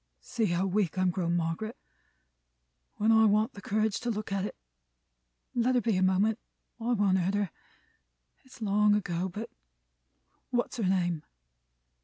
[0.19, 1.77] "See how weak I'm grown, Margaret,
[2.95, 4.55] when I want the courage to look at it!
[5.53, 6.39] Let her be, a moment.
[6.79, 7.51] I won't hurt her.
[8.43, 9.51] It's long ago, but
[10.49, 11.21] What's her name?"